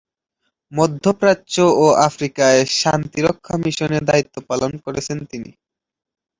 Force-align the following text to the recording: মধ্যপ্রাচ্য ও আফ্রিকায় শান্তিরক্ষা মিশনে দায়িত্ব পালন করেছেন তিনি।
মধ্যপ্রাচ্য 0.71 1.53
ও 1.77 1.85
আফ্রিকায় 2.07 2.61
শান্তিরক্ষা 2.79 3.55
মিশনে 3.63 3.99
দায়িত্ব 4.09 4.35
পালন 4.49 4.71
করেছেন 4.85 5.17
তিনি। 5.31 5.51